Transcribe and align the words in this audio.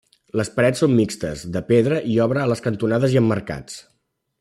Les 0.39 0.49
parets 0.55 0.81
són 0.83 0.95
mixtes, 1.01 1.43
de 1.57 1.63
pedra 1.69 2.01
i 2.15 2.19
obra 2.27 2.43
a 2.45 2.49
les 2.53 2.67
cantonades 2.69 3.15
i 3.15 3.21
emmarcats. 3.23 3.83